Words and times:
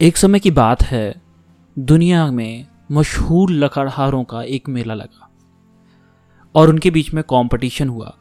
एक 0.00 0.16
समय 0.16 0.38
की 0.38 0.50
बात 0.50 0.82
है, 0.82 1.22
दुनिया 1.78 2.30
में 2.30 2.66
मशहूर 2.92 3.50
लकड़हारों 3.50 4.24
का 4.24 4.42
एक 4.42 4.68
मेला 4.68 4.94
लगा 4.94 5.30
और 6.54 6.68
उनके 6.68 6.90
बीच 6.90 7.14
में 7.14 7.24
कंपटीशन 7.24 7.88
हुआ 7.88 8.16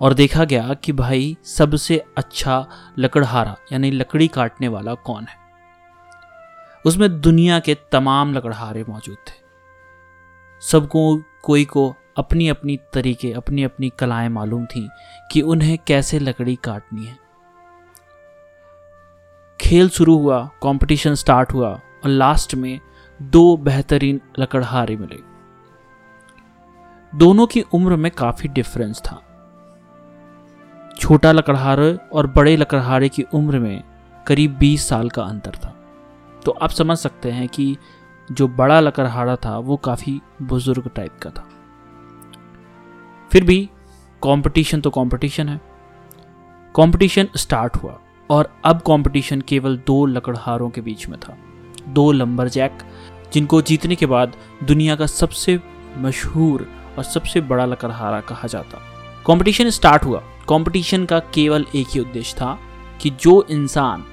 और 0.00 0.14
देखा 0.14 0.44
गया 0.44 0.74
कि 0.74 0.92
भाई 0.92 1.36
सबसे 1.44 2.04
अच्छा 2.16 2.66
लकड़हारा, 2.98 3.56
यानी 3.72 3.90
लकड़ी 3.90 4.28
काटने 4.28 4.68
वाला 4.68 4.94
कौन 4.94 5.24
है? 5.24 5.36
उसमें 6.86 7.20
दुनिया 7.20 7.60
के 7.60 7.76
तमाम 7.92 8.34
लकड़हारे 8.34 8.84
मौजूद 8.88 9.16
थे। 9.16 9.34
सबको, 10.60 11.22
कोई 11.42 11.64
को 11.64 11.94
अपनी 12.16 12.48
अपनी 12.48 12.78
तरीके 12.94 13.32
अपनी 13.32 13.62
अपनी 13.62 13.92
कलाएँ 13.98 14.28
मालूम 14.28 14.66
थी 14.66 14.88
कि 15.32 15.40
उन्हें 15.40 15.78
कैसे 15.86 16.18
लकड़ी 16.18 16.56
काटनी 16.56 17.06
है। 17.06 17.29
खेल 19.60 19.88
शुरू 19.88 20.18
हुआ 20.18 20.50
कंपटीशन 20.62 21.14
स्टार्ट 21.14 21.52
हुआ 21.52 21.68
और 21.70 22.08
लास्ट 22.08 22.54
में 22.54 22.80
दो 23.22 23.56
बेहतरीन 23.56 24.20
लकड़हारे 24.38 24.96
मिले। 24.96 25.18
दोनों 27.18 27.46
की 27.46 27.60
उम्र 27.60 27.96
में 27.96 28.12
काफ़ी 28.12 28.48
डिफरेंस 28.48 29.00
था। 29.00 29.22
छोटा 30.98 31.32
लकड़हारे 31.32 31.98
और 32.12 32.26
बड़े 32.26 32.56
लकड़हारे 32.56 33.08
की 33.08 33.22
उम्र 33.22 33.58
में 33.58 33.84
करीब 34.26 34.58
20 34.58 34.88
साल 34.88 35.10
का 35.10 35.22
अंतर 35.22 35.50
था। 35.50 35.76
तो 36.44 36.50
आप 36.52 36.70
समझ 36.70 36.98
सकते 36.98 37.30
हैं 37.30 37.48
कि 37.48 37.76
जो 38.32 38.48
बड़ा 38.48 38.80
लकड़हारा 38.80 39.36
था, 39.36 39.58
वो 39.58 39.76
काफ़ी 39.76 40.20
बुज़ुर्ग 40.42 40.90
टाइप 40.96 41.18
का 41.22 41.30
था। 41.30 41.48
फिर 43.32 43.44
भी 43.44 43.70
कंपटीशन 44.22 44.80
तो 44.80 44.90
कंपटीशन 44.90 45.48
है। 45.48 45.60
कंपटीशन 46.76 47.28
स्टार्ट 47.36 47.76
हुआ। 47.76 47.98
और 48.30 48.52
अब 48.64 48.80
कंपटीशन 48.80 49.40
केवल 49.40 49.76
दो 49.86 50.04
लकड़हारों 50.06 50.68
के 50.70 50.80
बीच 50.80 51.08
में 51.08 51.18
था। 51.20 51.36
दो 51.88 52.10
लंबर 52.12 52.48
जैक 52.48 52.78
जिनको 53.32 53.60
जीतने 53.62 53.94
के 53.94 54.06
बाद 54.06 54.36
दुनिया 54.64 54.96
का 54.96 55.06
सबसे 55.06 55.58
मशहूर 55.98 56.66
और 56.98 57.04
सबसे 57.04 57.40
बड़ा 57.40 57.64
लकड़हारा 57.64 58.20
कहा 58.20 58.48
जाता। 58.48 58.80
कंपटीशन 59.26 59.70
स्टार्ट 59.70 60.04
हुआ। 60.04 60.22
कंपटीशन 60.48 61.04
का 61.04 61.18
केवल 61.34 61.66
एक 61.74 61.86
ही 61.88 62.00
उद्देश्य 62.00 62.36
था 62.36 62.58
कि 63.02 63.10
जो 63.10 63.42
इंसान 63.50 64.04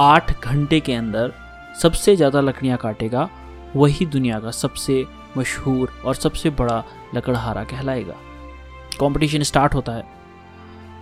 आठ 0.00 0.44
घंटे 0.44 0.80
के 0.80 0.94
अंदर 0.94 1.32
सबसे 1.82 2.16
ज़्यादा 2.16 2.40
लकड़ियाँ 2.40 2.78
काटेगा, 2.78 3.28
वही 3.76 4.06
दुनिया 4.06 4.38
का 4.40 4.50
सबसे 4.50 5.04
मशहूर 5.36 5.92
और 6.04 6.14
सबसे 6.14 6.50
बड़ा 6.50 6.82
लकड़हारा 7.14 7.64
कहलाएगा। 7.64 8.14
कंपटीशन 9.00 9.42
स्टार्ट 9.42 9.74
होता 9.74 9.92
है। 9.92 10.17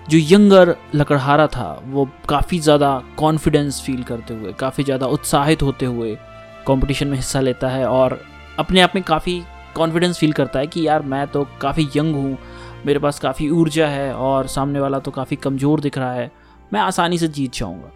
जो 0.08 0.18
यंगर 0.20 0.74
लकड़हारा 0.94 1.46
था, 1.46 1.82
वो 1.84 2.08
काफ़ी 2.28 2.58
ज़्यादा 2.60 3.02
कॉन्फिडेंस 3.18 3.80
फील 3.82 4.02
करते 4.02 4.34
हुए, 4.34 4.52
काफ़ी 4.52 4.84
ज़्यादा 4.84 5.06
उत्साहित 5.08 5.62
होते 5.62 5.86
हुए 5.86 6.16
कंपटीशन 6.66 7.08
में 7.08 7.16
हिस्सा 7.16 7.40
लेता 7.40 7.68
है 7.68 7.86
और 7.86 8.20
अपने 8.58 8.80
आप 8.80 8.92
में 8.94 9.02
काफ़ी 9.04 9.42
कॉन्फिडेंस 9.76 10.18
फील 10.18 10.32
करता 10.32 10.58
है 10.58 10.66
कि 10.66 10.86
यार 10.86 11.02
मैं 11.04 11.26
तो 11.26 11.46
काफ़ी 11.60 11.88
यंग 11.96 12.14
हूँ, 12.14 12.36
मेरे 12.86 12.98
पास 12.98 13.18
काफ़ी 13.20 13.48
ऊर्जा 13.50 13.86
है 13.88 14.12
और 14.14 14.46
सामने 14.46 14.80
वाला 14.80 14.98
तो 14.98 15.10
काफ़ी 15.10 15.36
कमज़ोर 15.36 15.80
दिख 15.80 15.98
रहा 15.98 16.12
है, 16.12 16.30
मैं 16.72 16.80
आसानी 16.80 17.18
से 17.18 17.28
जीत 17.28 17.52
जाऊँगा। 17.52 17.92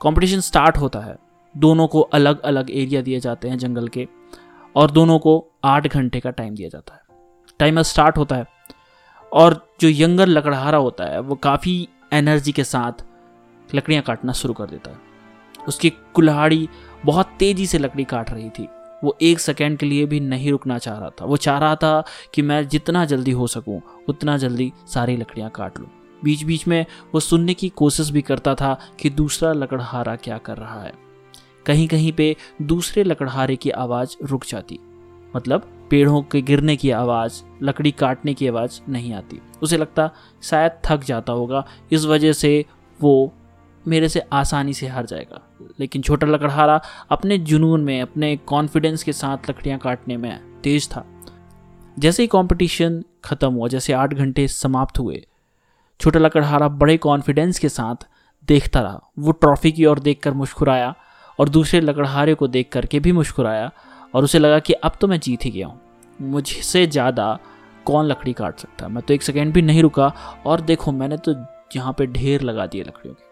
कंपटीशन 0.00 0.40
स्टार्ट 0.40 0.76
होता 0.78 1.00
है। 1.00 1.16
दोनों 1.54 1.86
को 1.86 2.00
अलग 2.00 2.40
अलग 2.42 2.70
एरिया 2.70 3.00
दिए 3.02 3.20
जाते 3.20 3.48
हैं 3.48 3.58
जंगल 3.58 3.88
के 3.88 4.06
और 4.74 4.90
दोनों 4.90 5.18
को 5.18 5.32
आठ 5.64 5.86
घंटे 5.86 6.20
का 6.20 6.30
टाइम 6.30 6.54
दिया 6.54 6.68
जाता 6.68 6.94
है। 6.94 7.00
टाइमर 7.60 7.82
स्टार्ट 7.82 8.18
होता 8.18 8.36
है। 8.36 8.44
और 9.32 9.74
जो 9.80 9.88
यंगर 9.88 10.26
लकड़हारा 10.26 10.78
होता 10.78 11.04
है, 11.04 11.20
वो 11.20 11.34
काफ़ी 11.34 11.88
एनर्जी 12.12 12.52
के 12.52 12.64
साथ 12.64 12.92
लकड़ियाँ 13.74 14.02
काटना 14.02 14.32
शुरू 14.32 14.54
कर 14.54 14.66
देता 14.66 14.90
है। 14.90 14.96
उसकी 15.68 15.90
कुल्हाड़ी 15.90 16.68
बहुत 17.04 17.26
तेज़ी 17.38 17.66
से 17.66 17.78
लकड़ी 17.78 18.04
काट 18.04 18.30
रही 18.30 18.50
थी। 18.50 18.68
वो 19.04 19.16
एक 19.22 19.40
सेकेंड 19.40 19.78
के 19.78 19.86
लिए 19.86 20.06
भी 20.06 20.20
नहीं 20.20 20.50
रुकना 20.50 20.78
चाह 20.78 20.98
रहा 20.98 21.10
था। 21.10 21.24
वो 21.24 21.36
चाह 21.36 21.58
रहा 21.58 21.74
था 21.74 22.04
कि 22.34 22.42
मैं 22.42 22.68
जितना 22.68 23.04
जल्दी 23.04 23.30
हो 23.30 23.46
सकूँ, 23.46 23.82
उतना 24.08 24.36
जल्दी 24.36 24.72
सारी 24.86 25.16
लकड़ियाँ 25.16 25.50
काट 25.50 25.78
लूँ। 25.78 25.88
बीच 26.24 26.42
बीच 26.42 26.68
में 26.68 26.86
वो 27.14 27.20
सुनने 27.20 27.54
की 27.54 27.68
कोशिश 27.68 28.10
भी 28.10 28.22
करता 28.22 28.54
था 28.54 28.80
कि 29.00 29.10
दूसरा 29.10 29.52
लकड़हारा 29.52 30.16
क्या 30.16 30.38
कर 30.38 30.56
रहा 30.56 30.82
है। 30.82 30.92
कहीं 31.66 31.88
कहीं 31.88 32.12
पे 32.12 32.36
दूसरे 32.62 33.04
लकड़हारे 33.04 33.56
की 33.56 33.70
आवाज़ 33.70 34.16
रुक 34.22 34.44
जाती। 34.44 34.78
मतलब 35.36 35.79
पेड़ों 35.90 36.22
के 36.22 36.42
गिरने 36.42 36.76
की 36.76 36.90
आवाज़, 36.90 37.42
लकड़ी 37.62 37.90
काटने 37.90 38.34
की 38.34 38.48
आवाज़ 38.48 38.80
नहीं 38.88 39.12
आती। 39.12 39.40
उसे 39.62 39.76
लगता 39.76 40.10
शायद 40.42 40.72
थक 40.84 41.04
जाता 41.04 41.32
होगा। 41.32 41.66
इस 41.92 42.04
वजह 42.04 42.32
से 42.32 42.64
वो 43.00 43.32
मेरे 43.88 44.08
से 44.08 44.20
आसानी 44.32 44.72
से 44.72 44.88
हार 44.88 45.06
जाएगा। 45.06 45.40
लेकिन 45.80 46.02
छोटा 46.02 46.26
लकड़हारा 46.26 46.80
अपने 47.10 47.38
जुनून 47.38 47.84
में, 47.84 48.02
अपने 48.02 48.36
कॉन्फिडेंस 48.36 49.02
के 49.02 49.12
साथ 49.12 49.50
लकड़ियाँ 49.50 49.78
काटने 49.78 50.16
में 50.16 50.60
तेज 50.64 50.88
था। 50.88 51.04
जैसे 51.98 52.22
ही 52.22 52.26
कंपटीशन 52.26 53.04
ख़त्म 53.24 53.52
हुआ, 53.52 53.68
जैसे 53.68 53.92
आठ 53.92 54.14
घंटे 54.14 54.48
समाप्त 54.48 54.98
हुए, 54.98 55.26
छोटा 56.00 56.20
लकड़हारा 56.20 56.68
बड़े 56.68 56.96
कॉन्फिडेंस 56.96 57.58
के 57.58 57.68
साथ 57.68 58.08
देखता 58.44 58.80
रहा। 58.80 59.10
वो 59.18 59.32
ट्रॉफी 59.32 59.72
की 59.72 59.86
ओर 59.86 59.98
देखकर 59.98 60.32
मुस्कुराया 60.32 60.94
और 61.38 61.48
दूसरे 61.48 61.80
लकड़हारे 61.80 62.34
को 62.34 62.48
देख 62.48 62.68
करके 62.72 63.00
भी 63.00 63.12
मुस्कुराया। 63.12 63.72
और 64.14 64.24
उसे 64.24 64.38
लगा 64.38 64.58
कि 64.58 64.72
अब 64.74 64.92
तो 65.00 65.08
मैं 65.08 65.18
जीत 65.20 65.44
ही 65.44 65.50
गया 65.50 65.66
हूँ। 65.66 65.80
मुझसे 66.20 66.86
ज़्यादा 66.86 67.38
कौन 67.86 68.06
लकड़ी 68.06 68.32
काट 68.32 68.58
सकता 68.58 68.88
मैं 68.88 69.02
तो 69.02 69.14
एक 69.14 69.22
सेकेंड 69.22 69.52
भी 69.54 69.62
नहीं 69.62 69.82
रुका 69.82 70.12
और 70.46 70.60
देखो, 70.60 70.92
मैंने 70.92 71.16
तो 71.18 71.34
यहाँ 71.76 71.92
पे 71.98 72.06
ढेर 72.08 72.42
लगा 72.42 72.66
दिए 72.66 72.82
लकड़ियों 72.82 73.14
के। 73.14 73.28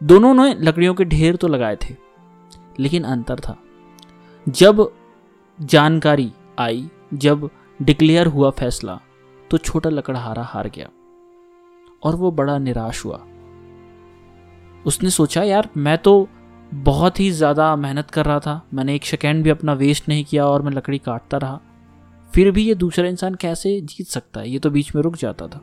दोनों 0.00 0.32
ने 0.34 0.54
लकड़ियों 0.56 0.94
के 0.94 1.04
ढेर 1.06 1.36
तो 1.36 1.48
लगाए 1.48 1.76
थे, 1.78 1.94
लेकिन 2.78 3.04
अंतर 3.04 3.40
था। 3.40 3.56
जब 4.46 4.90
जानकारी 5.58 6.30
आई, 6.58 6.88
जब 7.14 7.48
डिक्लेयर 7.80 8.26
हुआ 8.26 8.50
फैसला 8.50 8.98
तो 9.50 9.58
छोटा 9.58 9.90
लकड़हारा 9.90 10.42
हार 10.44 10.68
गया 10.68 10.88
और 12.02 12.16
वो 12.16 12.30
बड़ा 12.32 12.56
निराश 12.58 13.04
हुआ। 13.04 13.20
उसने 14.84 15.10
सोचा, 15.10 15.42
यार, 15.42 15.68
मैं 15.76 15.96
तो 15.98 16.28
बहुत 16.74 17.20
ही 17.20 17.30
ज़्यादा 17.30 17.74
मेहनत 17.76 18.10
कर 18.10 18.26
रहा 18.26 18.40
था। 18.40 18.60
मैंने 18.74 18.94
एक 18.94 19.04
सेकेंड 19.04 19.42
भी 19.44 19.50
अपना 19.50 19.72
वेस्ट 19.72 20.08
नहीं 20.08 20.24
किया 20.24 20.46
और 20.46 20.62
मैं 20.62 20.72
लकड़ी 20.72 20.98
काटता 20.98 21.36
रहा। 21.36 21.60
फिर 22.32 22.50
भी 22.50 22.62
ये 22.62 22.74
दूसरा 22.74 23.06
इंसान 23.08 23.34
कैसे 23.34 23.80
जीत 23.80 24.06
सकता 24.06 24.40
है? 24.40 24.50
ये 24.50 24.58
तो 24.58 24.70
बीच 24.70 24.94
में 24.94 25.02
रुक 25.02 25.16
जाता 25.16 25.46
था। 25.48 25.60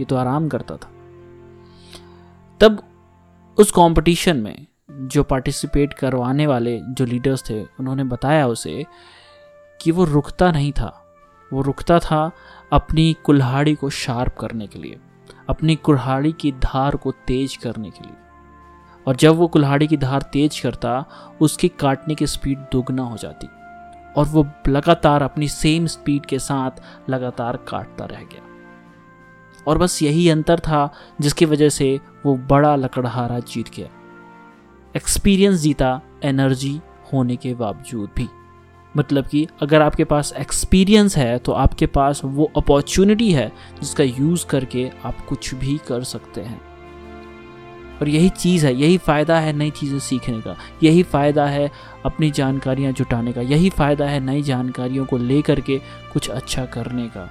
ये 0.00 0.04
तो 0.04 0.16
आराम 0.16 0.48
करता 0.48 0.76
था। 0.76 0.90
तब 2.60 2.82
उस 3.58 3.70
कंपटीशन 3.70 4.36
में 4.36 4.66
जो 4.90 5.22
पार्टिसिपेट 5.22 5.92
करवाने 5.92 6.46
वाले 6.46 6.78
जो 6.80 7.04
लीडर्स 7.04 7.48
थे, 7.50 7.62
उन्होंने 7.62 8.04
बताया 8.04 8.46
उसे 8.46 8.84
कि 9.80 9.90
वो 9.90 10.04
रुकता 10.04 10.50
नहीं 10.52 10.72
था। 10.72 10.92
वो 11.50 11.62
रुकता 11.62 11.98
था 11.98 12.30
अपनी 12.72 13.12
कुल्हाड़ी 13.24 13.74
को 13.74 13.90
शार्प 13.90 14.36
करने 14.36 14.66
के 14.66 14.78
लिए, 14.78 14.98
अपनी 15.48 15.76
कुल्हाड़ी 15.76 16.32
की 16.32 16.52
धार 16.52 16.96
को 16.96 17.12
तेज 17.26 17.56
करने 17.56 17.90
के 17.90 18.04
लिए। 18.04 18.14
और 19.06 19.16
जब 19.16 19.36
वो 19.36 19.46
कुल्हाड़ी 19.46 19.86
की 19.86 19.96
धार 19.96 20.22
तेज 20.22 20.60
करता, 20.60 21.04
उसकी 21.40 21.68
काटने 21.68 22.14
की 22.14 22.26
स्पीड 22.26 22.58
दोगुना 22.58 23.02
हो 23.02 23.16
जाती 23.16 23.48
और 24.16 24.24
वो 24.24 24.46
लगातार 24.68 25.22
अपनी 25.22 25.48
सेम 25.48 25.86
स्पीड 25.86 26.26
के 26.26 26.38
साथ 26.38 26.70
लगातार 27.10 27.56
काटता 27.56 28.04
रह 28.04 28.20
गया। 28.20 28.42
और 29.66 29.78
बस 29.78 30.02
यही 30.02 30.28
अंतर 30.28 30.58
था 30.58 30.92
जिसकी 31.20 31.44
वजह 31.44 31.68
से 31.68 32.00
वो 32.26 32.36
बड़ा 32.36 32.76
लकड़हारा 32.76 33.38
जीत 33.38 33.74
गया। 33.76 33.88
एक्सपीरियंस 34.96 35.60
जीता 35.60 36.00
एनर्जी 36.24 36.80
होने 37.12 37.36
के 37.36 37.54
बावजूद 37.54 38.10
भी। 38.16 38.28
मतलब 38.96 39.26
कि 39.26 39.46
अगर 39.62 39.82
आपके 39.82 40.04
पास 40.04 40.32
एक्सपीरियंस 40.32 41.16
है 41.16 41.38
तो 41.38 41.52
आपके 41.52 41.86
पास 41.86 42.20
वो 42.24 42.52
अपॉर्चुनिटी 42.56 43.32
है 43.32 43.52
जिसका 43.80 44.04
यूज़ 44.04 44.46
करके 44.46 44.90
आप 45.04 45.20
कुछ 45.20 45.54
भी 45.54 45.78
कर 45.88 46.04
सकते 46.04 46.40
हैं। 46.40 46.60
और 48.00 48.08
यही 48.08 48.28
चीज़ 48.28 48.66
है, 48.66 48.74
यही 48.74 48.98
फ़ायदा 48.98 49.38
है 49.38 49.52
नई 49.52 49.70
चीज़ें 49.70 49.98
सीखने 49.98 50.40
का, 50.40 50.56
यही 50.82 51.02
फ़ायदा 51.02 51.46
है 51.46 51.70
अपनी 52.04 52.30
जानकारियाँ 52.30 52.92
जुटाने 52.92 53.32
का, 53.32 53.40
यही 53.40 53.70
फ़ायदा 53.70 54.06
है 54.06 54.20
नई 54.20 54.42
जानकारियों 54.42 55.04
को 55.06 55.18
ले 55.18 55.40
करके 55.42 55.78
कुछ 56.12 56.30
अच्छा 56.30 56.64
करने 56.66 57.08
का। 57.08 57.28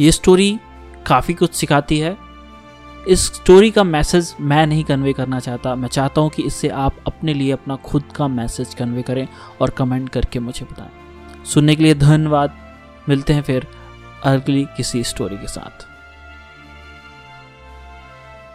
ये 0.00 0.12
स्टोरी 0.12 0.58
काफ़ी 1.06 1.34
कुछ 1.34 1.54
सिखाती 1.54 1.98
है। 1.98 2.16
इस 3.08 3.26
स्टोरी 3.26 3.70
का 3.70 3.84
मैसेज 3.84 4.34
मैं 4.40 4.66
नहीं 4.66 4.84
कन्वे 4.84 5.12
करना 5.12 5.40
चाहता, 5.40 5.74
मैं 5.74 5.88
चाहता 5.88 6.20
हूँ 6.20 6.30
कि 6.30 6.42
इससे 6.42 6.68
आप 6.68 6.96
अपने 7.06 7.34
लिए 7.34 7.52
अपना 7.52 7.76
खुद 7.76 8.04
का 8.16 8.28
मैसेज 8.28 8.74
कन्वे 8.74 9.02
करें 9.02 9.26
और 9.60 9.70
कमेंट 9.70 10.08
करके 10.08 10.38
मुझे 10.38 10.66
बताएँ। 10.72 11.44
सुनने 11.44 11.76
के 11.76 11.82
लिए 11.82 11.94
धन्यवाद, 11.94 12.56
मिलते 13.08 13.32
हैं 13.32 13.42
फिर 13.42 13.66
अगली 14.24 14.64
किसी 14.76 15.02
स्टोरी 15.04 15.36
के 15.36 15.46
साथ। 15.46 15.86